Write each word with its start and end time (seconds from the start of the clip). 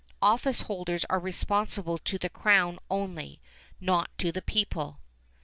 Officeholders 0.23 1.05
are 1.11 1.19
responsible 1.19 1.99
to 1.99 2.17
the 2.17 2.27
Crown 2.27 2.79
only, 2.89 3.39
not 3.79 4.09
to 4.17 4.31
the 4.31 4.41
people. 4.41 4.97